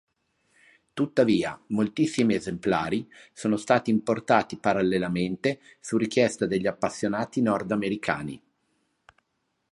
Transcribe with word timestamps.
Tuttavia 0.93 1.61
moltissimi 1.67 2.33
esemplari 2.33 3.07
sono 3.33 3.55
stati 3.55 3.91
importati 3.91 4.57
parallelamente 4.57 5.59
su 5.79 5.95
richiesta 5.95 6.47
dagli 6.47 6.65
appassionati 6.65 7.39
nord 7.43 7.69
americani. 7.69 8.41